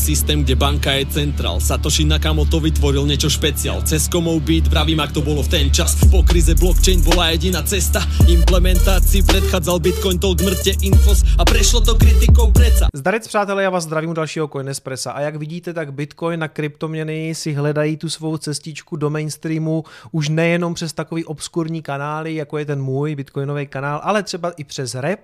[0.00, 1.60] systém, kde banka je centrál.
[1.60, 3.84] Satoshi Nakamoto vytvoril niečo špeciál.
[3.84, 6.00] Cez komov byt, vravím, ak to bolo v ten čas.
[6.08, 8.00] Po krize blockchain bola jediná cesta.
[8.24, 12.88] Implementácii predchádzal Bitcoin toľk mrte infos a prešlo to kritikou preca.
[12.94, 17.34] Zdarec přátelé, já vás zdravím u dalšího Coinespressa a jak vidíte, tak Bitcoin a kryptoměny
[17.34, 22.64] si hledají tu svou cestičku do mainstreamu už nejenom přes takový obskurní kanály, jako je
[22.64, 25.20] ten můj Bitcoinový kanál, ale třeba i přes rap,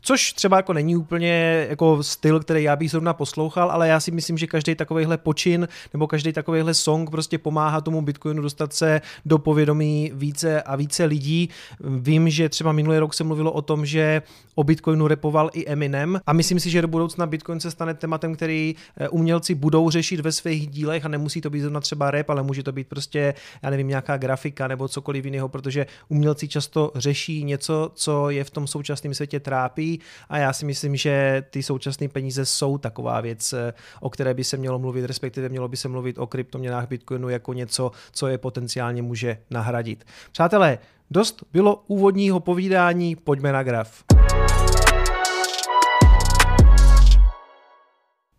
[0.00, 4.12] což třeba jako není úplně jako styl, který já bych zrovna poslouchal, ale já si
[4.12, 9.00] myslím, že každý takovýhle počin nebo každý takovýhle song prostě pomáhá tomu Bitcoinu dostat se
[9.26, 11.48] do povědomí více a více lidí.
[11.80, 14.22] Vím, že třeba minulý rok se mluvilo o tom, že
[14.54, 18.34] o Bitcoinu repoval i Eminem a myslím si, že do budoucna Bitcoin se stane tématem,
[18.34, 22.30] který eh, umělci budou řešit ve svých dílech a nemusí to být zrovna třeba rap,
[22.30, 26.92] ale může to být prostě, já nevím, nějaká grafika nebo cokoliv jiného, protože umělci často
[26.94, 31.62] řeší něco, co je v tom současném světě trápí a já si myslím, že ty
[31.62, 35.76] současné peníze jsou taková věc, eh, o které by se mělo mluvit, respektive mělo by
[35.76, 40.04] se mluvit o kryptoměnách Bitcoinu jako něco, co je potenciálně může nahradit.
[40.32, 40.78] Přátelé,
[41.10, 44.04] dost bylo úvodního povídání, pojďme na graf.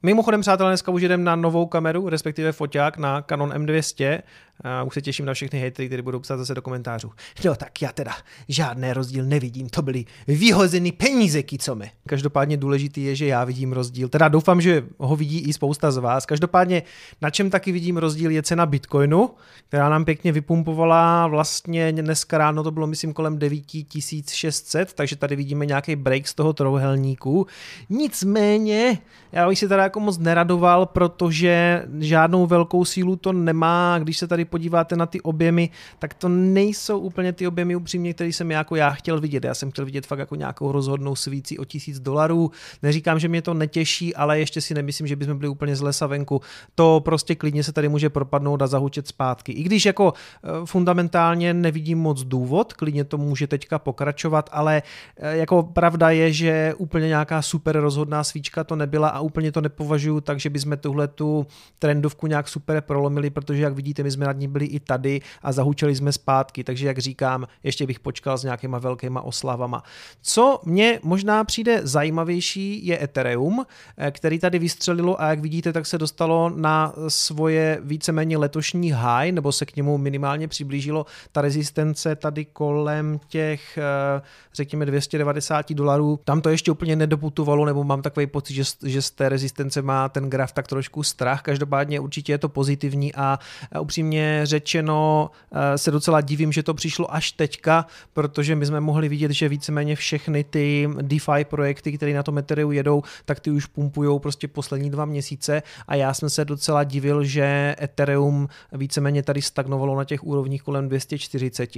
[0.08, 4.20] Mimochodem, přátelé, dneska už jdem na novou kameru, respektive foťák na Canon M200.
[4.64, 7.12] A už se těším na všechny hejtry, které budou psát zase do komentářů.
[7.46, 8.12] No tak já teda
[8.48, 11.90] žádný rozdíl nevidím, to byly vyhozený peníze, kicome.
[12.08, 14.10] Každopádně důležitý je, že já vidím rozdíl.
[14.10, 16.26] Teda doufám, že ho vidí i spousta z vás.
[16.26, 16.84] Každopádně
[17.22, 19.30] na čem taky vidím rozdíl je cena Bitcoinu,
[19.68, 25.66] která nám pěkně vypumpovala vlastně dneska ráno, to bylo myslím kolem 9600, takže tady vidíme
[25.66, 27.48] nějaký break z toho trouhelníku.
[27.90, 28.98] Nicméně,
[29.32, 34.00] já bych si teda jako moc neradoval, protože žádnou velkou sílu to nemá.
[34.00, 38.30] Když se tady podíváte na ty objemy, tak to nejsou úplně ty objemy upřímně, které
[38.30, 39.44] jsem jako já chtěl vidět.
[39.44, 42.52] Já jsem chtěl vidět fakt jako nějakou rozhodnou svící o tisíc dolarů.
[42.84, 46.08] Neříkám, že mě to netěší, ale ještě si nemyslím, že bychom byli úplně z lesa
[46.08, 46.42] venku.
[46.76, 49.52] To prostě klidně se tady může propadnout a zahučet zpátky.
[49.52, 54.84] I když jako eh, fundamentálně nevidím moc důvod, klidně to může teďka pokračovat, ale
[55.18, 59.62] eh, jako pravda je, že úplně nějaká super rozhodná svíčka to nebyla a úplně to
[59.78, 61.48] nepovažuji tak, že bychom tuhle tu
[61.80, 65.52] trendovku nějak super prolomili, protože jak vidíte, my jsme nad ní byli i tady a
[65.52, 69.84] zahučeli jsme zpátky, takže jak říkám, ještě bych počkal s nějakýma velkýma oslavama.
[70.22, 73.66] Co mně možná přijde zajímavější je Ethereum,
[73.98, 79.32] eh, který tady vystřelilo a jak vidíte, tak se dostalo na svoje víceméně letošní high,
[79.32, 84.22] nebo se k němu minimálně přiblížilo ta rezistence tady kolem těch, eh,
[84.54, 86.20] řekněme, 290 dolarů.
[86.24, 90.10] Tam to ještě úplně nedoputovalo, nebo mám takový pocit, že, že z té rezistence má
[90.10, 91.42] ten graf tak trošku strach.
[91.42, 93.40] Každopádně určitě je to pozitivní a
[93.80, 98.80] upřímně upřímně řečeno eh, se docela divím, že to přišlo až teďka, protože my jsme
[98.80, 103.52] mohli vidět, že víceméně všechny ty DeFi projekty, které na tom Ethereum jedou, tak ty
[103.52, 109.24] už pumpují prostě poslední dva měsíce a já jsem se docela divil, že Ethereum víceméně
[109.24, 111.70] tady stagnovalo na těch úrovních kolem 240.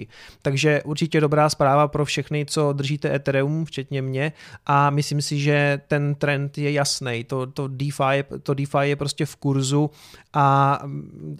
[0.41, 4.33] Takže určitě dobrá zpráva pro všechny, co držíte Ethereum, včetně mě
[4.65, 7.23] a myslím si, že ten trend je jasný.
[7.23, 9.89] To, to, DeFi, to DeFi je prostě v kurzu
[10.33, 10.79] a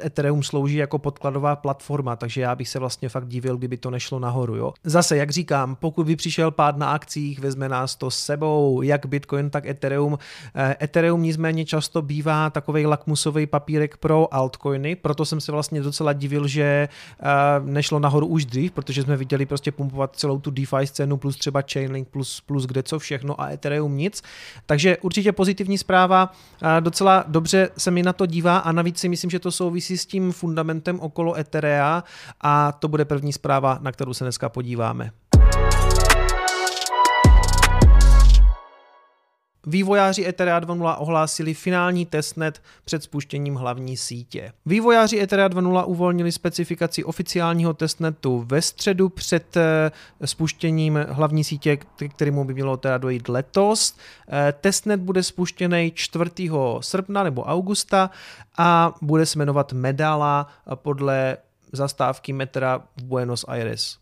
[0.04, 4.20] Ethereum slouží jako podkladová platforma, takže já bych se vlastně fakt divil, kdyby to nešlo
[4.20, 4.56] nahoru.
[4.56, 4.74] Jo?
[4.84, 9.06] Zase, jak říkám, pokud by přišel pád na akcích, vezme nás to s sebou, jak
[9.06, 10.18] Bitcoin, tak Ethereum.
[10.56, 16.14] Eh, Ethereum nicméně často bývá takový lakmusový papírek pro altcoiny, proto jsem se vlastně docela
[16.14, 16.64] divil, že
[17.20, 17.26] eh,
[17.64, 21.64] nešlo nahoru už dřív, protože jsme viděli prostě pumpovat celou tu DeFi scénu plus třeba
[21.74, 24.24] Chainlink plus, plus kde co všechno a Ethereum nic.
[24.66, 26.29] Takže určitě pozitivní zpráva,
[26.62, 29.98] eh, docela dobře se mi na to dívá a navíc si myslím, že to souvisí
[29.98, 32.04] s tím fundamentem okolo Etherea
[32.42, 35.12] a to bude první zpráva, na kterou se dneska podíváme.
[39.68, 44.54] Vývojáři Ethereum 2.0 ohlásili finální testnet před spuštěním hlavní sítě.
[44.66, 49.92] Vývojáři Ethereum 2.0 uvolnili specifikaci oficiálního testnetu ve středu před eh,
[50.26, 51.78] spuštěním hlavní sítě,
[52.16, 53.98] kterému by mělo teda dojít letos.
[54.32, 56.32] Eh, testnet bude spuštěný 4.
[56.82, 58.10] srpna nebo augusta
[58.58, 61.38] a bude se jmenovat Medala podle
[61.72, 63.98] zastávky metra v Buenos Aires.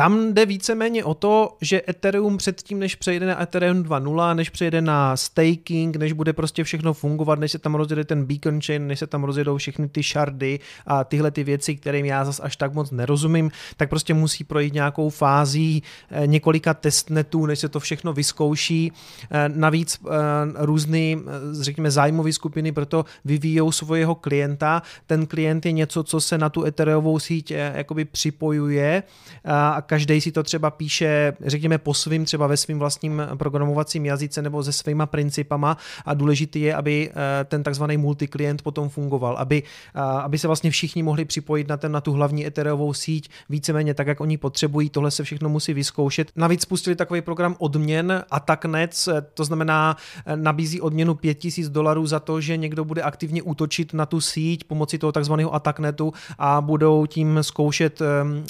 [0.00, 4.80] Tam jde víceméně o to, že Ethereum předtím, než přejde na Ethereum 2.0, než přejde
[4.80, 8.98] na staking, než bude prostě všechno fungovat, než se tam rozjede ten beacon chain, než
[8.98, 12.74] se tam rozjedou všechny ty shardy a tyhle ty věci, kterým já zas až tak
[12.74, 18.12] moc nerozumím, tak prostě musí projít nějakou fází eh, několika testnetů, než se to všechno
[18.12, 18.92] vyzkouší.
[19.30, 20.10] Eh, navíc eh,
[20.54, 21.16] různý,
[21.60, 24.82] řekněme, zájmové skupiny proto vyvíjou svého klienta.
[25.06, 29.02] Ten klient je něco, co se na tu Ethereovou síť jakoby připojuje
[29.44, 34.42] a každý si to třeba píše, řekněme, po svým, třeba ve svým vlastním programovacím jazyce
[34.42, 39.62] nebo se svýma principama a důležitý je, aby eh, ten takzvaný multiklient potom fungoval, aby,
[39.94, 44.06] aby se vlastně všichni mohli připojit na, ten, na tu hlavní Ethereovou síť víceméně tak,
[44.06, 44.90] jak oni potřebují.
[44.90, 46.30] Tohle se všechno musí vyzkoušet.
[46.36, 49.96] Navíc spustili takový program odměn Attacknet, to znamená
[50.34, 54.98] nabízí odměnu 5000 dolarů za to, že někdo bude aktivně útočit na tu síť pomocí
[54.98, 58.02] toho takzvaného Attacknetu a budou tím zkoušet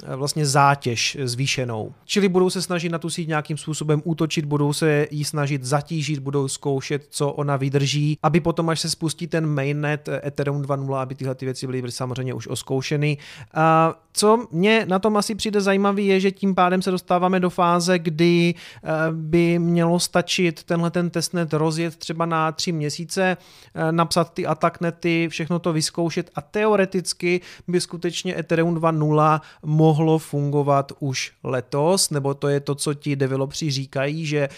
[0.07, 1.93] vlastně zátěž zvýšenou.
[2.05, 6.19] Čili budou se snažit na tu síť nějakým způsobem útočit, budou se jí snažit zatížit,
[6.19, 11.15] budou zkoušet, co ona vydrží, aby potom, až se spustí ten mainnet Ethereum 2.0, aby
[11.15, 13.19] tyhle ty věci byly samozřejmě už oskoušeny.
[13.55, 17.51] A co mě na tom asi přijde zajímavý, je, že tím pádem se dostáváme do
[17.51, 23.37] fáze, kdy eh, by mělo stačit tenhle ten testnet rozjet třeba na tři měsíce,
[23.75, 30.93] eh, napsat ty attacknety, všechno to vyzkoušet a teoreticky by skutečně Ethereum 2.0 mohlo fungovat
[30.99, 34.49] už letos, nebo to je to, co ti developři říkají, že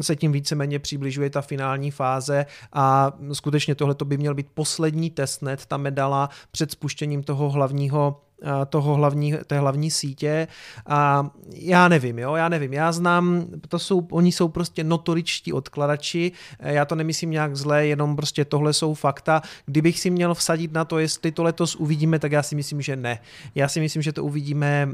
[0.00, 5.66] se tím víceméně přibližuje ta finální fáze a skutečně tohle by měl být poslední testnet,
[5.66, 8.20] ta medala před spuštěním toho hlavního
[8.68, 10.48] toho hlavní, té hlavní sítě.
[10.86, 16.32] A já nevím, jo, já nevím, já znám, to jsou, oni jsou prostě notoričtí odkladači,
[16.60, 20.84] já to nemyslím nějak zle, jenom prostě tohle jsou fakta, kdybych si měl vsadit na
[20.84, 23.18] to, jestli to letos uvidíme, tak já si myslím, že ne.
[23.54, 24.88] Já si myslím, že to uvidíme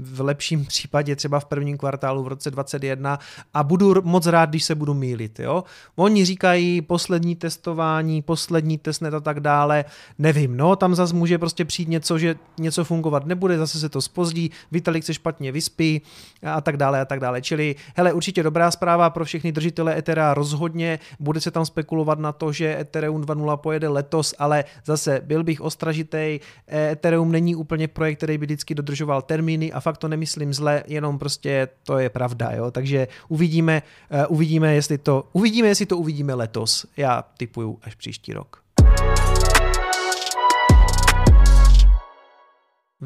[0.00, 3.18] v lepším případě třeba v prvním kvartálu v roce 2021
[3.54, 5.64] a budu moc rád, když se budu mílit, jo.
[5.96, 9.84] Oni říkají poslední testování, poslední testnet a tak dále,
[10.18, 14.00] nevím, no, tam zase může prostě přijít něco, že něco fungovat nebude, zase se to
[14.02, 16.02] spozdí, Vitalik se špatně vyspí
[16.46, 17.42] a tak dále a tak dále.
[17.42, 22.32] Čili, hele, určitě dobrá zpráva pro všechny držitele Ethera rozhodně, bude se tam spekulovat na
[22.32, 28.16] to, že Ethereum 2.0 pojede letos, ale zase byl bych ostražitej, Ethereum není úplně projekt,
[28.16, 32.50] který by vždycky dodržoval termíny a fakt to nemyslím zle, jenom prostě to je pravda,
[32.50, 32.70] jo.
[32.70, 36.86] Takže uvidíme, uh, uvidíme, jestli to, uvidíme, jestli to uvidíme letos.
[36.96, 38.63] Já typuju až příští rok.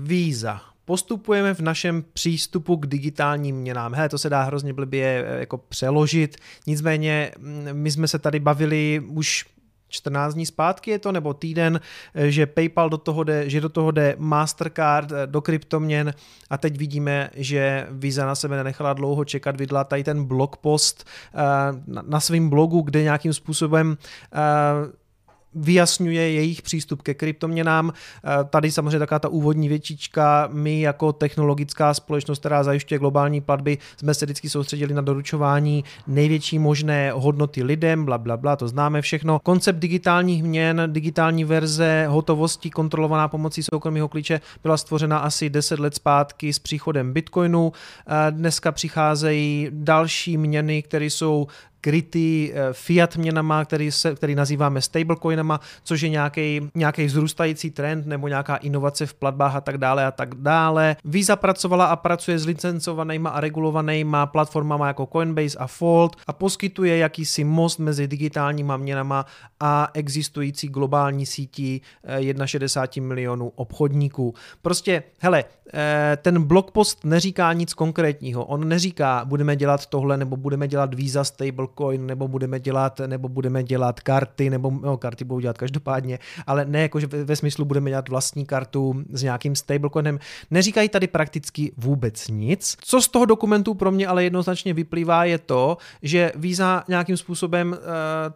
[0.02, 0.60] Víza.
[0.84, 3.94] Postupujeme v našem přístupu k digitálním měnám.
[3.94, 6.36] Hele, to se dá hrozně blbě eh, jako přeložit.
[6.66, 9.46] Nicméně mm, my jsme se tady bavili už
[9.88, 11.80] 14 dní zpátky je to, nebo týden,
[12.14, 16.14] eh, že PayPal do toho jde, že do toho jde Mastercard, eh, do kryptoměn
[16.50, 21.04] a teď vidíme, že Visa na sebe nenechala dlouho čekat, vydala tady ten blog post
[22.02, 23.96] na svém blogu, kde nějakým způsobem
[25.60, 27.92] vyjasňuje jejich přístup ke kryptoměnám.
[27.92, 30.48] Eh, tady samozřejmě taková ta úvodní věčička.
[30.52, 36.58] My jako technologická společnost, která zajišťuje globální platby, jsme se vždycky soustředili na doručování největší
[36.58, 39.38] možné hodnoty lidem, bla, bla, bla, to známe všechno.
[39.42, 45.94] Koncept digitálních měn, digitální verze hotovosti kontrolovaná pomocí soukromého klíče byla stvořena asi 10 let
[45.94, 47.72] zpátky s příchodem Bitcoinu.
[48.06, 51.46] Eh, dneska přicházejí další měny, které jsou
[51.80, 58.06] krytý eh, fiat měnama, který, se, který nazýváme stablecoinama, což je nějaký, nějaký vzrůstající trend
[58.06, 60.96] nebo nějaká inovace v platbách a tak dále a tak dále.
[61.04, 66.98] Visa pracovala a pracuje s licencovanýma a regulovanýma platformama jako Coinbase a Fold a poskytuje
[66.98, 69.26] jakýsi most mezi digitálníma měnama
[69.60, 71.82] a existující globální sítí
[72.44, 74.34] 61 eh, milionů obchodníků.
[74.62, 75.44] Prostě, hele,
[75.74, 78.44] eh, ten blogpost neříká nic konkrétního.
[78.44, 83.28] On neříká, budeme dělat tohle nebo budeme dělat Visa stable stablecoin, nebo budeme dělat, nebo
[83.28, 87.36] budeme dělat karty, nebo no, karty budou dělat každopádně, ale ne jako, že ve, ve
[87.36, 90.18] smyslu budeme dělat vlastní kartu s nějakým stablecoinem.
[90.50, 92.76] Neříkají tady prakticky vůbec nic.
[92.80, 97.72] Co z toho dokumentu pro mě ale jednoznačně vyplývá je to, že Visa nějakým způsobem
[97.72, 97.78] uh,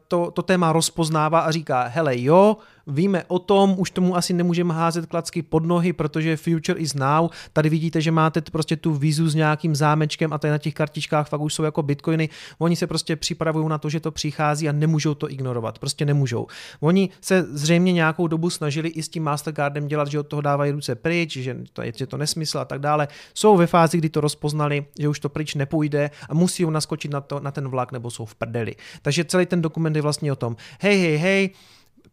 [0.09, 4.75] to, to téma rozpoznává a říká, hele jo, víme o tom, už tomu asi nemůžeme
[4.75, 7.29] házet klacky pod nohy, protože future is now.
[7.53, 11.29] Tady vidíte, že máte prostě tu vizu s nějakým zámečkem a tady na těch kartičkách
[11.29, 12.29] fakt už jsou jako bitcoiny.
[12.59, 15.79] Oni se prostě připravují na to, že to přichází a nemůžou to ignorovat.
[15.79, 16.47] Prostě nemůžou.
[16.81, 20.73] Oni se zřejmě nějakou dobu snažili i s tím Mastercardem dělat, že od toho dávají
[20.73, 23.09] ruce pryč, že to je, to nesmysl a tak dále.
[23.35, 27.21] Jsou ve fázi, kdy to rozpoznali, že už to pryč nepůjde a musí naskočit na,
[27.21, 28.77] to, na ten vlak nebo jsou v prdeli.
[29.03, 31.51] Takže celý ten dokument je vlastně o tom, hej, hej, hej,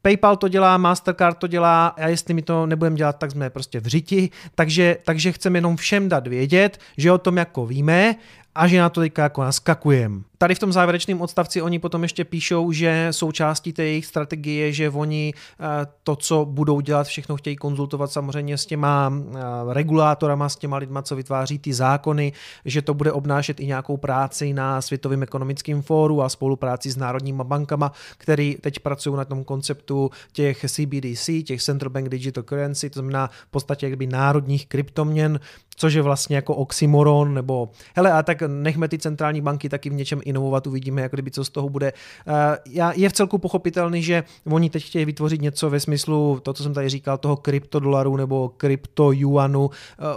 [0.01, 3.79] PayPal to dělá, Mastercard to dělá a jestli mi to nebudeme dělat, tak jsme prostě
[3.79, 4.29] v řiti.
[4.55, 8.15] Takže, takže chceme jenom všem dát vědět, že o tom jako víme
[8.59, 10.23] a že na to teďka jako naskakujem.
[10.37, 14.89] Tady v tom závěrečném odstavci oni potom ještě píšou, že součástí té jejich strategie, že
[14.89, 15.65] oni eh,
[16.03, 19.39] to, co budou dělat, všechno chtějí konzultovat samozřejmě s těma eh,
[19.73, 22.33] regulátorama, s těma lidma, co vytváří ty zákony,
[22.65, 27.43] že to bude obnášet i nějakou práci na Světovém ekonomickém fóru a spolupráci s národníma
[27.43, 32.99] bankama, který teď pracují na tom konceptu těch CBDC, těch Central Bank Digital Currency, to
[32.99, 35.39] znamená v podstatě jakby národních kryptoměn,
[35.75, 39.93] což je vlastně jako oxymoron, nebo hele, a tak nechme ty centrální banky taky v
[39.93, 41.93] něčem inovovat, uvidíme, jak kdyby co z toho bude.
[42.27, 42.33] Uh,
[42.95, 46.73] je v celku pochopitelný, že oni teď chtějí vytvořit něco ve smyslu, to, co jsem
[46.73, 49.65] tady říkal, toho kryptodolaru nebo kryptojuanu.
[49.65, 49.71] Uh,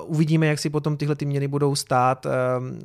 [0.07, 2.33] uvidíme, jak si potom tyhle ty měny budou stát uh,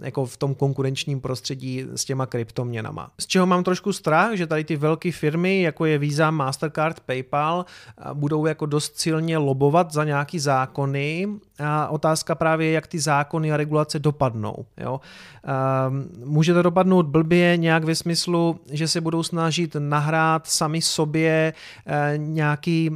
[0.02, 3.12] jako v tom konkurenčním prostředí s těma kryptoměnama.
[3.20, 7.66] Z čeho mám trošku strach, že tady ty velké firmy, jako je Visa, Mastercard, PayPal,
[8.14, 11.28] budou jako dost silně lobovat za nějaký zákony
[11.60, 14.66] a otázka právě, jak ty zákony a regulace dopadnou.
[14.78, 15.00] Jo?
[15.44, 21.54] Ehm, může to dopadnout blbě nějak ve smyslu, že se budou snažit nahrát sami sobě
[21.86, 22.92] eh, nějaký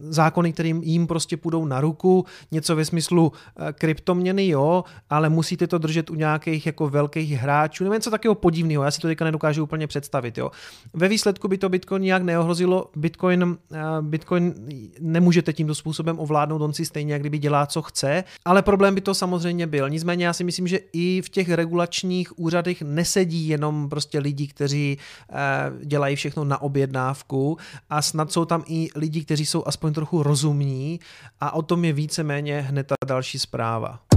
[0.00, 5.66] zákony, kterým jim prostě půjdou na ruku, něco ve smyslu eh, kryptoměny, jo, ale musíte
[5.66, 9.24] to držet u nějakých jako velkých hráčů, nebo něco takového podivného, já si to teďka
[9.24, 10.38] nedokážu úplně představit.
[10.38, 10.50] Jo.
[10.94, 14.54] Ve výsledku by to Bitcoin nějak neohrozilo, Bitcoin, eh, Bitcoin
[15.00, 17.97] nemůžete tímto způsobem ovládnout, on si stejně jak kdyby dělá, co chce,
[18.44, 19.90] ale problém by to samozřejmě byl.
[19.90, 24.98] Nicméně já si myslím, že i v těch regulačních úřadech nesedí jenom prostě lidi, kteří
[25.30, 25.36] eh,
[25.84, 27.56] dělají všechno na objednávku
[27.90, 31.00] a snad jsou tam i lidi, kteří jsou aspoň trochu rozumní
[31.40, 34.07] a o tom je víceméně hned ta další zpráva.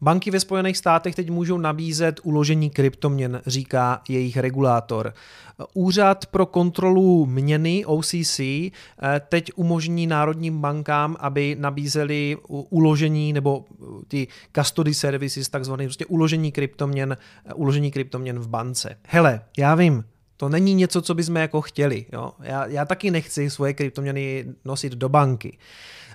[0.00, 5.14] Banky ve Spojených státech teď můžou nabízet uložení kryptoměn, říká jejich regulátor.
[5.74, 8.40] Úřad pro kontrolu měny OCC
[9.28, 13.64] teď umožní národním bankám, aby nabízeli uložení nebo
[14.08, 18.98] ty custody services, takzvané prostě uložení kryptoměn, eh, uložení kryptoměn v bance.
[19.02, 20.04] Hele, já vím,
[20.36, 22.06] to není něco, co bychom jako chtěli.
[22.12, 22.32] Jo?
[22.42, 25.58] Já, já taky nechci svoje kryptoměny nosit do banky.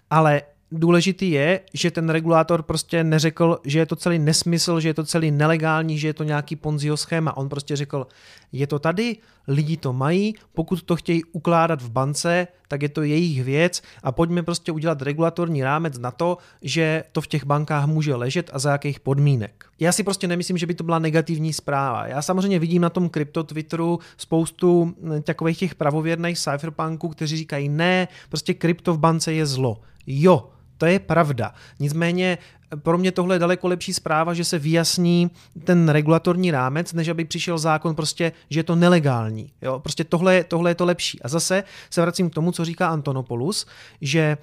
[0.10, 4.94] Ale důležitý je, že ten regulátor prostě neřekl, že je to celý nesmysl, že je
[4.94, 7.38] to celý nelegální, že je to nějaký Ponziho schéma.
[7.38, 8.08] On prostě řekl,
[8.52, 13.04] je to tady, lidi to mají, pokud to chtějí ukládat v bance, tak je to
[13.04, 17.86] jejich věc a pojďme prostě udělat regulatorní rámec na to, že to v těch bankách
[17.86, 19.66] může ležet a za jakých podmínek.
[19.80, 22.08] Já si prostě nemyslím, že by to byla negativní zpráva.
[22.08, 27.70] Já samozřejmě vidím na tom krypto Twitteru spoustu hm, takových těch pravověrných cypherpunků, kteří říkají,
[27.70, 29.82] ne, prostě krypto v bance je zlo.
[30.08, 30.50] Jo,
[30.82, 31.54] to je pravda.
[31.80, 32.38] Nicméně
[32.76, 35.32] pro mě tohle je daleko lepší zpráva, že se vyjasní
[35.64, 39.54] ten regulatorní rámec, než aby přišel zákon prostě, že je to nelegální.
[39.62, 39.80] Jo?
[39.80, 41.22] Prostě tohle, tohle je to lepší.
[41.22, 43.66] A zase se vracím k tomu, co říká Antonopoulos,
[44.02, 44.38] že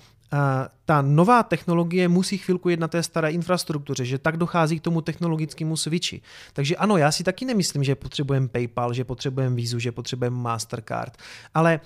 [0.85, 5.01] ta nová technologie musí chvilku jet na té staré infrastruktuře, že tak dochází k tomu
[5.01, 6.21] technologickému switchi.
[6.53, 11.17] Takže ano, já si taky nemyslím, že potřebujeme PayPal, že potřebujeme Visa, že potřebujeme Mastercard,
[11.55, 11.81] ale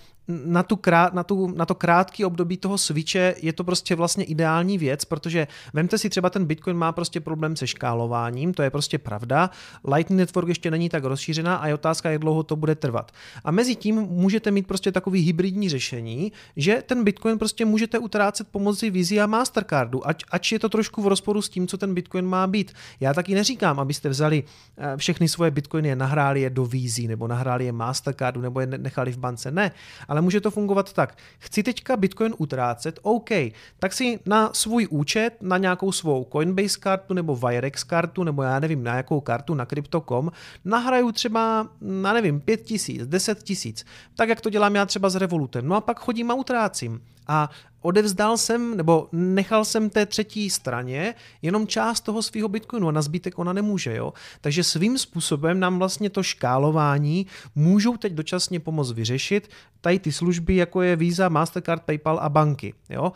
[0.45, 4.25] na, tu krát, na, tu, na to krátké období toho switche je to prostě vlastně
[4.25, 8.71] ideální věc, protože vemte si třeba ten Bitcoin má prostě problém se škálováním, to je
[8.71, 9.51] prostě pravda.
[9.95, 13.13] Lightning Network ještě není tak rozšířená a je otázka, jak dlouho to bude trvat.
[13.45, 18.49] A mezi tím můžete mít prostě takový hybridní řešení, že ten Bitcoin prostě můžete utrácet
[18.49, 21.95] pomocí Visa a Mastercardu, ať, ať je to trošku v rozporu s tím, co ten
[21.95, 22.73] Bitcoin má být.
[23.01, 24.45] Já taky neříkám, abyste vzali
[24.79, 28.67] eh, všechny svoje Bitcoiny a nahráli je do Visa nebo nahráli je Mastercardu nebo je
[28.67, 29.51] nechali v bance.
[29.51, 29.73] Ne,
[30.09, 31.17] ale může to fungovat tak.
[31.39, 33.31] Chci teďka Bitcoin utrácet, OK,
[33.79, 38.61] tak si na svůj účet, na nějakou svou Coinbase kartu nebo Wirex kartu, nebo já
[38.61, 40.31] nevím, na jakou kartu na Crypto.com,
[40.65, 43.85] nahraju třeba, na nevím, 5 tisíc, 10 tisíc,
[44.17, 45.69] tak jak to dělám já třeba s Revolutem.
[45.69, 47.01] No a pak chodím a utrácím.
[47.27, 47.51] A
[47.83, 53.03] odevzdal jsem, nebo nechal jsem té třetí straně jenom část toho svého bitcoinu a na
[53.03, 53.97] zbytek ona nemůže.
[53.97, 54.13] Jo?
[54.41, 59.51] Takže svým způsobem nám vlastně to škálování můžou teď dočasně pomoct vyřešit
[59.81, 62.75] tady ty služby, jako je Visa, Mastercard, PayPal a banky.
[62.91, 63.13] Jo?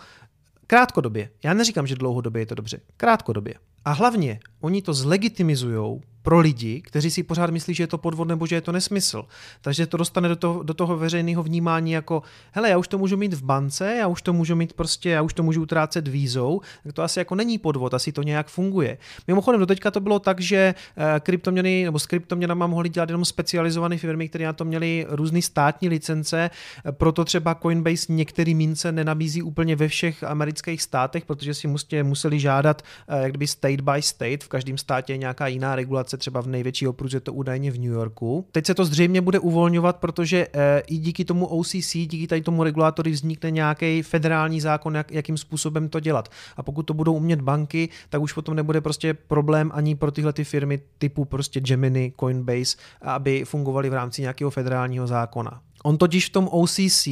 [0.66, 1.30] Krátkodobě.
[1.42, 2.80] Já neříkám, že dlouhodobě je to dobře.
[2.96, 3.54] Krátkodobě.
[3.84, 8.28] A hlavně, oni to zlegitimizují pro lidi, kteří si pořád myslí, že je to podvod
[8.28, 9.24] nebo že je to nesmysl.
[9.60, 13.16] Takže to dostane do toho, do toho veřejného vnímání jako, hele, já už to můžu
[13.16, 16.60] mít v bance, já už to můžu mít prostě, já už to můžu utrácet vízou,
[16.84, 18.98] tak to asi jako není podvod, asi to nějak funguje.
[19.28, 23.24] Mimochodem, do teďka to bylo tak, že eh, kryptoměny nebo s kryptoměnama mohly dělat jenom
[23.24, 26.50] specializované firmy, které na to měly různé státní licence,
[26.90, 31.68] proto třeba Coinbase některé mince nenabízí úplně ve všech amerických státech, protože si
[32.02, 36.15] museli žádat eh, jak kdyby state by state, v každém státě je nějaká jiná regulace
[36.16, 38.46] zase třeba v největší opruze to údajně v New Yorku.
[38.52, 42.64] Teď se to zřejmě bude uvolňovat, protože eh, i díky tomu OCC, díky tady tomu
[42.64, 46.28] regulátory vznikne nějaký federální zákon, jak, jakým způsobem to dělat.
[46.56, 50.32] A pokud to budou umět banky, tak už potom nebude prostě problém ani pro tyhle
[50.32, 55.65] ty firmy typu prostě Gemini, Coinbase, aby fungovaly v rámci nějakého federálního zákona.
[55.86, 57.08] On totiž v tom OCC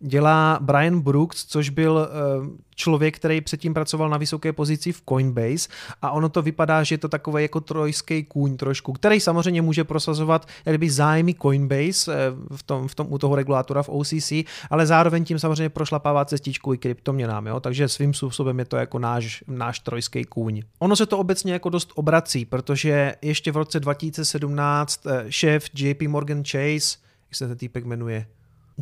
[0.00, 5.68] dělá Brian Brooks, což byl eh, člověk, který předtím pracoval na vysoké pozici v Coinbase
[6.02, 9.84] a ono to vypadá, že je to takový jako trojský kůň trošku, který samozřejmě může
[9.84, 14.32] prosazovat jakby zájmy Coinbase eh, v tom, v tom, u toho regulátora v OCC,
[14.70, 17.60] ale zároveň tím samozřejmě prošlapává cestičku i kryptoměnám, jo?
[17.60, 20.62] takže svým způsobem je to jako náš, náš trojský kůň.
[20.78, 26.02] Ono se to obecně jako dost obrací, protože ještě v roce 2017 eh, šéf JP
[26.02, 28.26] Morgan Chase jak se ten týpek jmenuje,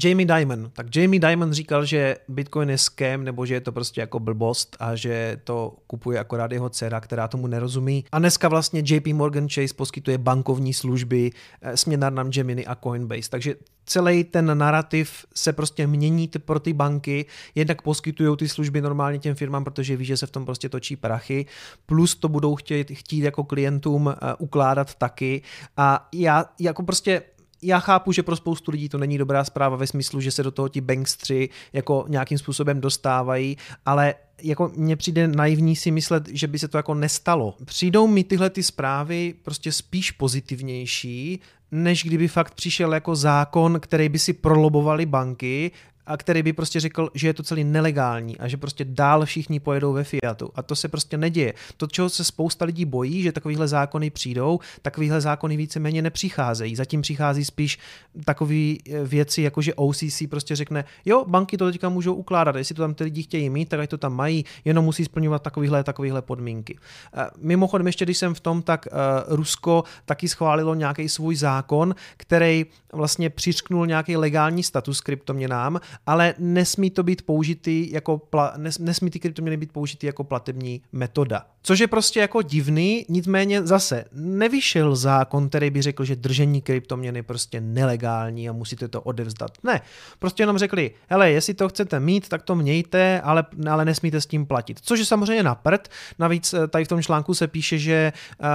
[0.05, 0.71] Jamie Dimon.
[0.73, 4.77] Tak Jamie Dimon říkal, že Bitcoin je scam, nebo že je to prostě jako blbost
[4.81, 8.05] a že to kupuje akorát jeho dcera, která tomu nerozumí.
[8.13, 11.31] A dneska vlastně JP Morgan Chase poskytuje bankovní služby
[11.63, 13.31] eh, směnárnám Gemini a Coinbase.
[13.31, 13.55] Takže
[13.87, 19.35] celý ten narrativ se prostě mění pro ty banky, jednak poskytují ty služby normálně těm
[19.35, 21.47] firmám, protože ví, že se v tom prostě točí prachy,
[21.87, 25.43] plus to budou chtít, chtít jako klientům eh, ukládat taky.
[25.77, 27.23] A já jako prostě
[27.63, 30.51] já chápu, že pro spoustu lidí to není dobrá zpráva ve smyslu, že se do
[30.51, 36.47] toho ti bankstři jako nějakým způsobem dostávají, ale jako mně přijde naivní si myslet, že
[36.47, 37.55] by se to jako nestalo.
[37.65, 44.09] Přijdou mi tyhle ty zprávy prostě spíš pozitivnější, než kdyby fakt přišel jako zákon, který
[44.09, 45.71] by si prolobovali banky
[46.07, 49.61] a který by prostě řekl, že je to celý nelegální a že prostě dál všichni
[49.61, 50.51] pojedou ve Fiatu.
[50.55, 51.55] A to se prostě neděje.
[51.77, 56.77] To, čeho se spousta lidí bojí, že takovýhle zákony přijdou, takovýhle zákony víceméně nepřicházejí.
[56.77, 57.79] Zatím přichází spíš
[58.25, 62.75] takové eh, věci, jako že OCC prostě řekne, jo, banky to teďka můžou ukládat, jestli
[62.75, 65.85] to tam ty lidi chtějí mít, tak ať to tam mají, jenom musí splňovat takovýhle,
[65.85, 66.79] takovýhle podmínky.
[67.17, 71.95] Eh, mimochodem, ještě když jsem v tom, tak uh, Rusko taky schválilo nějaký svůj zákon,
[72.17, 78.79] který vlastně přiřknul nějaký legální status kryptoměnám ale nesmí to být použitý jako, pla, nes,
[78.79, 81.47] nesmí ty kryptoměny být použitý jako platební metoda.
[81.63, 87.23] Což je prostě jako divný, nicméně zase nevyšel zákon, který by řekl, že držení kryptoměny
[87.23, 89.51] prostě nelegální a musíte to odevzdat.
[89.63, 89.81] Ne,
[90.19, 94.27] prostě jenom řekli, hele, jestli to chcete mít, tak to mějte, ale, ale nesmíte s
[94.27, 94.79] tím platit.
[94.83, 95.89] Což je samozřejmě na prd,
[96.19, 98.47] navíc eh, tady v tom článku se píše, že uh,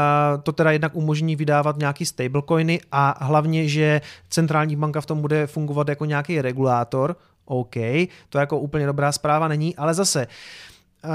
[0.44, 5.48] to teda jednak umožní vydávat nějaký stablecoiny a hlavně, že centrální banka v tom bude
[5.48, 7.76] fungovat jako nějaký regulátor, OK,
[8.30, 10.28] to jako úplně dobrá zpráva není, ale zase
[11.04, 11.12] uh,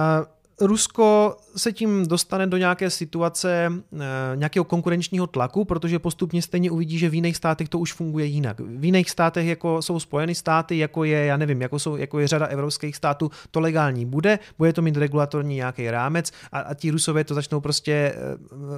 [0.60, 3.98] Rusko se tím dostane do nějaké situace eh,
[4.34, 8.60] nějakého konkurenčního tlaku, protože postupně stejně uvidí, že v jiných státech to už funguje jinak.
[8.60, 12.28] V jiných státech, jako jsou Spojené státy, jako je, já nevím, jako, jsou, jako je
[12.28, 16.90] řada evropských států, to legální bude, bude to mít regulatorní nějaký rámec a, a ti
[16.90, 18.16] Rusové to začnou prostě eh,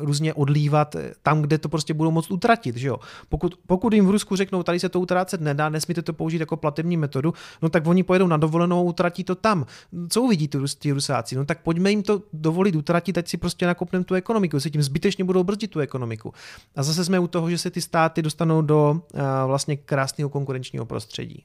[0.00, 2.76] různě odlívat tam, kde to prostě budou moct utratit.
[2.76, 2.96] Že jo?
[3.28, 6.56] Pokud, pokud jim v Rusku řeknou, tady se to utrácet nedá, nesmíte to použít jako
[6.56, 9.66] platební metodu, no tak oni pojedou na dovolenou utratí to tam.
[10.08, 11.36] Co uvidí ti Rusáci?
[11.36, 14.83] No tak pojďme jim to dovolit utratit, ať si prostě nakopneme tu ekonomiku, si tím
[14.83, 16.33] zbytečně budou brzdit tu ekonomiku.
[16.76, 20.87] A zase jsme u toho, že se ty státy dostanou do uh, vlastně krásného konkurenčního
[20.87, 21.44] prostředí.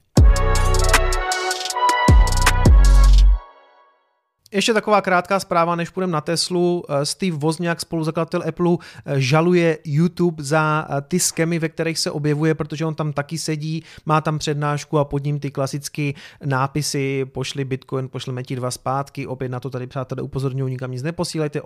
[4.54, 6.84] Ještě taková krátká zpráva, než půjdeme na Teslu.
[6.88, 12.10] Eh, Steve Wozniak, spoluzakladatel Apple, eh, žaluje YouTube za eh, ty skemy, ve kterých se
[12.10, 16.12] objevuje, protože on tam taky sedí, má tam přednášku a pod ním ty klasické
[16.44, 21.02] nápisy, pošli Bitcoin, pošleme ti dva zpátky, opět na to tady přátelé upozorňuji, nikam nic
[21.02, 21.60] neposílejte.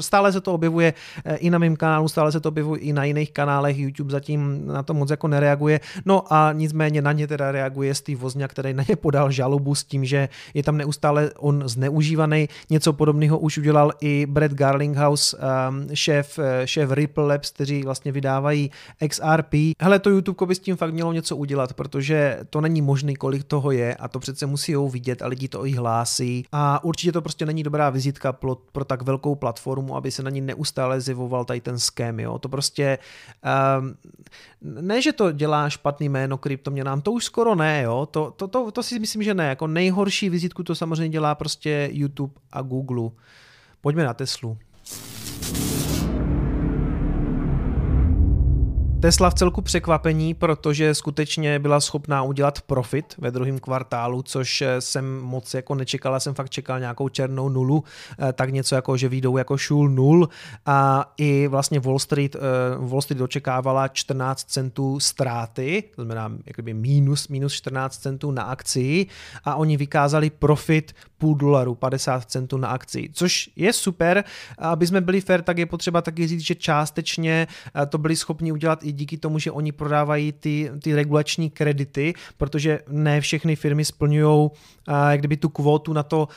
[0.00, 0.94] Stále se to objevuje
[1.36, 4.82] i na mém kanálu, stále se to objevuje i na jiných kanálech, YouTube zatím na
[4.82, 5.80] to moc jako nereaguje.
[6.04, 9.84] No a nicméně na ně teda reaguje Steve Wozniak, který na ně podal žalobu s
[9.84, 12.48] tím, že je tam neustále on zneužívaný strany.
[12.70, 18.12] Něco podobného už udělal i Brad Garlinghouse, um, šéf, eh, šéf Ripple Labs, kteří vlastně
[18.12, 18.70] vydávají
[19.08, 19.74] XRP.
[19.80, 23.44] Hele, to YouTube by s tím fakt mělo něco udělat, protože to není možný, kolik
[23.44, 26.44] toho je a to přece musí vidět a lidi to i hlásí.
[26.52, 30.30] A určitě to prostě není dobrá vizitka pro, pro tak velkou platformu, aby se na
[30.30, 32.20] ní neustále zivoval tady ten scam.
[32.20, 32.38] Jo.
[32.38, 32.98] To prostě
[33.78, 33.94] um,
[34.62, 38.08] ne, že to dělá špatný jméno kryptoměnám, to už skoro ne, jo.
[38.10, 39.48] To, to, to, to si myslím, že ne.
[39.48, 43.10] Jako nejhorší vizitku to samozřejmě dělá prostě YouTube YouTube a Google.
[43.80, 44.58] Pojďme na Teslu.
[49.02, 55.20] Tesla v celku překvapení, protože skutečně byla schopná udělat profit ve druhém kvartálu, což jsem
[55.20, 57.84] moc jako nečekal, jsem fakt čekal nějakou černou nulu,
[58.28, 60.28] eh, tak něco jako, že výjdou jako šul nul
[60.66, 62.38] a i vlastně Wall Street, eh,
[62.78, 69.06] Wall Street očekávala 14 centů ztráty, to znamená jakoby minus, minus 14 centů na akci
[69.44, 74.24] a oni vykázali profit půl dolaru, 50 centů na akci, což je super.
[74.58, 77.46] Aby jsme byli fair, tak je potřeba taky říct, že částečně
[77.82, 82.14] eh, to byli schopni udělat i díky tomu, že oni prodávají ty, ty regulační kredity,
[82.36, 84.50] protože ne všechny firmy splňují
[84.88, 86.28] jak kdyby tu kvotu na to,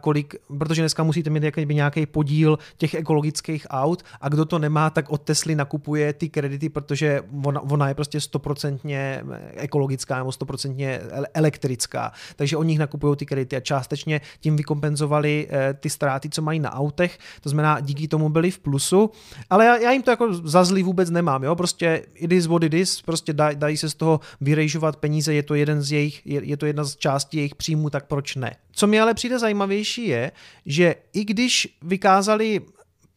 [0.00, 4.90] kolik, protože dneska musíte mít jaký nějaký podíl těch ekologických aut a kdo to nemá,
[4.90, 11.00] tak od Tesly nakupuje ty kredity, protože ona, ona je prostě stoprocentně ekologická nebo stoprocentně
[11.34, 12.12] elektrická.
[12.36, 16.74] Takže oni nakupují ty kredity a částečně tím vykompenzovali eh, ty ztráty, co mají na
[16.74, 17.18] autech.
[17.40, 19.10] To znamená, díky tomu byli v plusu.
[19.50, 21.44] Ale já, já jim to jako za zlý vůbec nemám.
[21.44, 21.56] Jo?
[21.56, 25.42] Prostě it is what it is, prostě daj, dají se z toho vyrejžovat peníze, je
[25.42, 28.56] to, jeden z jejich, je, je to jedna z částí jejich příjmů, tak proč ne?
[28.72, 30.32] Co mi ale přijde zajímavější je,
[30.66, 32.60] že i když vykázali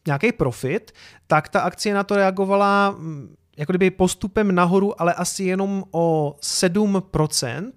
[0.06, 0.92] nějaký profit,
[1.26, 6.36] tak ta akcie na to reagovala mm, jako kdyby postupem nahoru, ale asi jenom o
[6.42, 7.72] 7%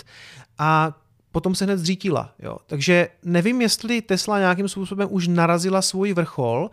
[0.58, 0.98] a
[1.32, 2.34] potom se hned zřítila.
[2.40, 2.58] Jo.
[2.68, 6.70] Takže nevím, jestli Tesla nějakým způsobem už narazila svůj vrchol,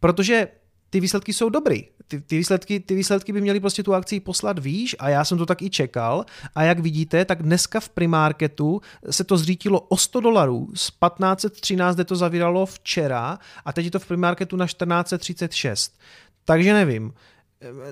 [0.00, 0.48] protože
[0.94, 1.84] ty výsledky jsou dobrý.
[2.08, 5.38] Ty, ty, výsledky, ty výsledky by měly prostě tu akci poslat výš a já jsem
[5.38, 6.24] to tak i čekal.
[6.54, 8.80] A jak vidíte, tak dneska v primarketu
[9.10, 10.68] se to zřítilo o 100 dolarů.
[10.74, 15.98] Z 1513, kde to zavíralo včera a teď je to v primarketu na 1436.
[16.44, 17.12] Takže nevím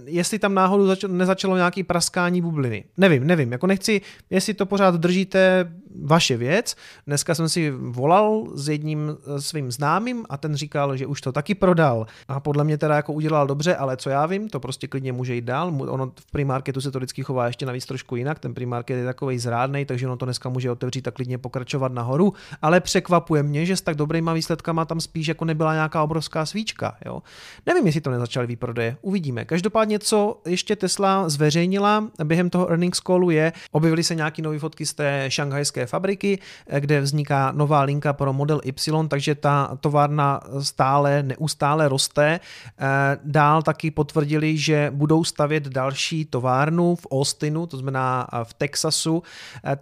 [0.04, 2.84] jestli tam náhodou začalo, nezačalo nějaký praskání bubliny.
[2.96, 5.72] Nevím, nevím, jako nechci, jestli to pořád držíte,
[6.04, 6.76] vaše věc.
[7.06, 11.32] Dneska jsem si volal s jedním eh, svým známým a ten říkal, že už to
[11.32, 12.06] taky prodal.
[12.28, 15.34] A podle mě teda jako udělal dobře, ale co já vím, to prostě klidně může
[15.34, 15.72] jít dál.
[15.88, 18.38] Ono v primarketu se to vždycky chová ještě navíc trošku jinak.
[18.38, 22.32] Ten primarket je takový zrádný, takže ono to dneska může otevřít a klidně pokračovat nahoru.
[22.62, 26.96] Ale překvapuje mě, že s tak dobrýma výsledkama tam spíš jako nebyla nějaká obrovská svíčka.
[27.06, 27.22] Jo?
[27.66, 28.96] Nevím, jestli to nezačaly výprodeje.
[29.02, 29.44] Uvidíme.
[29.62, 34.86] Každopádně, co ještě Tesla zveřejnila během toho earnings callu je, objevily se nějaké nové fotky
[34.86, 40.40] z té šanghajské fabriky, eh, kde vzniká nová linka pro model Y, takže ta továrna
[40.60, 42.40] stále, neustále roste.
[42.78, 48.54] Eh, dál taky potvrdili, že budou stavět další továrnu v Austinu, to znamená eh, v
[48.54, 49.22] Texasu.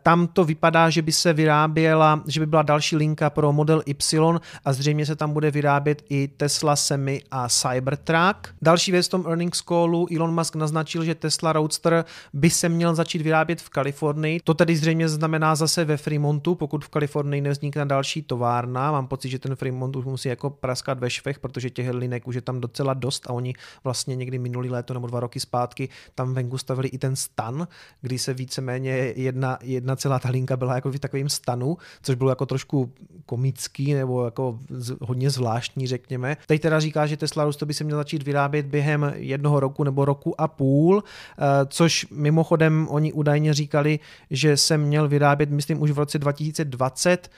[0.02, 4.38] Tam to vypadá, že by se vyráběla, že by byla další linka pro model Y
[4.64, 8.54] a zřejmě se tam bude vyrábět i Tesla Semi a Cybertruck.
[8.62, 12.94] Další věc v tom earnings callu Elon Musk naznačil, že Tesla Roadster by se měl
[12.94, 14.40] začít vyrábět v Kalifornii.
[14.44, 18.92] To tedy zřejmě znamená zase ve Fremontu, pokud v Kalifornii nevznikne další továrna.
[18.92, 22.35] Mám pocit, že ten Fremont už musí jako praskat ve švech, protože těch linek už
[22.35, 26.35] je tam docela dost a oni vlastně někdy minulý léto nebo dva roky zpátky tam
[26.35, 27.68] venku stavili i ten stan,
[28.01, 32.31] kdy se víceméně jedna, jedna celá ta linka byla jako v takovým stanu, což bylo
[32.31, 32.92] jako trošku
[33.27, 34.59] komický nebo jako
[35.01, 36.37] hodně zvláštní, řekněme.
[36.46, 40.04] Teď teda říká, že Tesla Roadster by se měl začít vyrábět během jednoho roku nebo
[40.04, 43.98] roku a půl, eh, což mimochodem oni údajně říkali,
[44.30, 47.30] že se měl vyrábět, myslím, už v roce 2020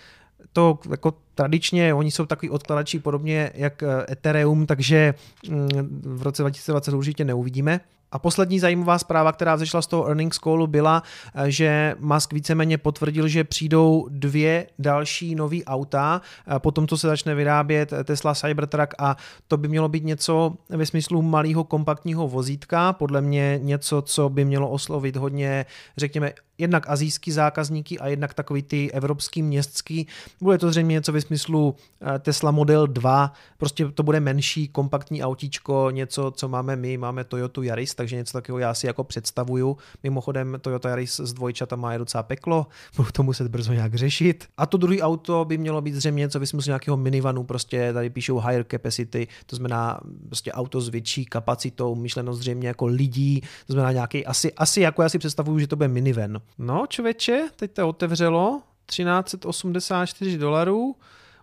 [0.52, 5.14] to jako tradičně, oni jsou takový odkladači podobně jak eh, Ethereum, takže
[5.48, 5.68] mm,
[6.02, 7.80] v roce 2020 určitě neuvidíme.
[8.12, 11.02] A poslední zajímavá zpráva, která vzešla z toho earnings callu, byla,
[11.34, 17.06] eh, že Musk víceméně potvrdil, že přijdou dvě další nový auta, eh, potom co se
[17.06, 19.16] začne vyrábět Tesla Cybertruck a
[19.48, 24.44] to by mělo být něco ve smyslu malého kompaktního vozítka, podle mě něco, co by
[24.44, 30.06] mělo oslovit hodně, řekněme, jednak azijský zákazníky a jednak takový ty evropský městský.
[30.40, 35.22] Bude to zřejmě něco ve smyslu eh, Tesla Model 2, prostě to bude menší kompaktní
[35.22, 39.76] autíčko, něco, co máme my, máme Toyota Yaris, takže něco takového já si jako představuju.
[40.02, 44.44] Mimochodem Toyota Yaris s dvojčatama je docela peklo, budu to muset brzo nějak řešit.
[44.56, 48.10] A to druhé auto by mělo být zřejmě něco ve smyslu nějakého minivanu, prostě tady
[48.10, 53.72] píšou higher capacity, to znamená prostě auto s větší kapacitou, myšleno zřejmě jako lidí, to
[53.72, 56.40] znamená nějaký, asi, asi jako já si představuju, že to bude minivan.
[56.58, 60.96] No, člověče, teď to otevřelo, 1384 dolarů,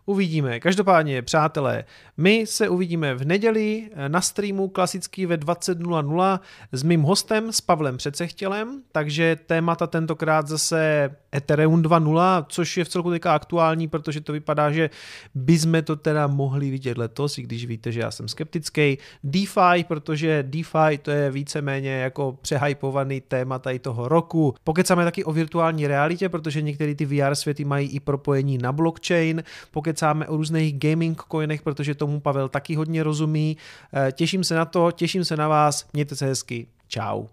[0.10, 0.60] Uvidíme.
[0.60, 1.84] Každopádně, přátelé,
[2.17, 6.39] my se uvidíme v neděli na streamu klasicky ve 20.00
[6.72, 12.89] s mým hostem, s Pavlem Přecechtělem, takže témata tentokrát zase Ethereum 2.0, což je v
[12.89, 14.89] celku teďka aktuální, protože to vypadá, že
[15.36, 18.98] bychom to teda mohli vidět letos, i když víte, že já jsem skeptický.
[19.24, 24.56] DeFi, protože DeFi to je víceméně jako přehypovaný téma tady toho roku.
[24.63, 29.43] Pokecáme taky o virtuální realitě, protože některé ty VR světy mají i propojení na blockchain.
[29.72, 33.57] Pokecáme o různých gaming coinech, protože tomu Pavel taky hodně rozumí.
[33.93, 36.67] Eh, těším se na to, těším se na vás, mějte se hezky.
[36.88, 37.25] Čau.